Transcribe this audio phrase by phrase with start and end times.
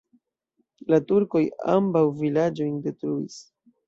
[0.93, 1.41] La turkoj
[1.73, 3.37] ambaŭ vilaĝojn detruis.